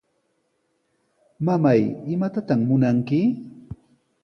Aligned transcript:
Mamay, 1.45 1.81
¿imatataq 2.13 2.59
munanki? 2.69 3.19